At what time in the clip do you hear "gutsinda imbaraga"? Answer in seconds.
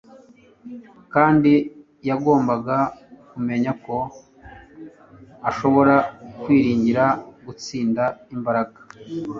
7.45-8.79